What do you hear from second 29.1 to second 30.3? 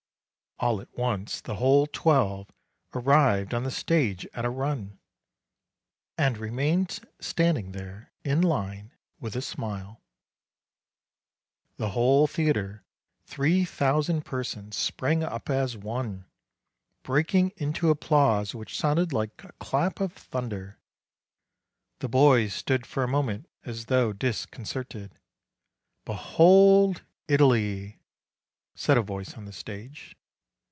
on the stage.